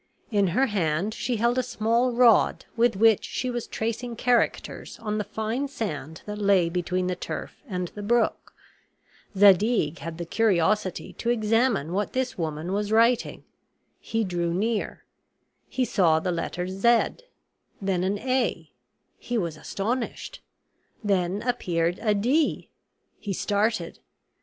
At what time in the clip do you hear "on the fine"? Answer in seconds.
4.97-5.67